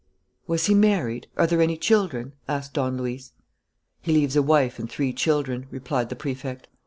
[0.47, 1.27] "Was he married?
[1.37, 3.33] Are there any children?" asked Don Luis.
[4.01, 6.67] "He leaves a wife and three children," replied the Prefect.